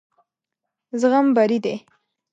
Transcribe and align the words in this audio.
زغم 0.99 1.25
بري 1.35 1.57
دی. 1.63 1.75